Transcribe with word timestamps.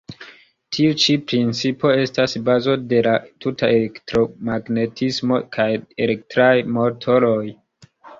Tiu 0.75 0.93
ĉi 1.01 1.15
principo 1.31 1.89
estas 2.03 2.33
bazo 2.47 2.77
de 2.93 3.01
la 3.07 3.13
tuta 3.45 3.69
elektromagnetismo 3.73 5.39
kaj 5.57 5.69
de 5.75 6.05
elektraj 6.07 6.49
motoroj. 6.79 7.45